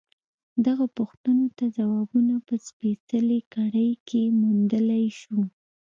[0.65, 5.39] دغو پوښتنو ته ځوابونه په سپېڅلې کړۍ کې موندلای شو.